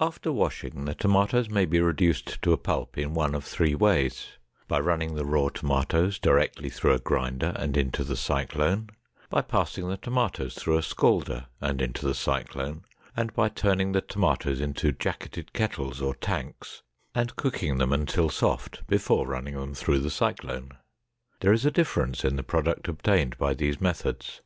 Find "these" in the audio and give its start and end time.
23.52-23.78